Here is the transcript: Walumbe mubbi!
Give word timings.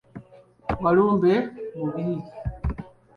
Walumbe 0.83 1.33
mubbi! 1.79 2.05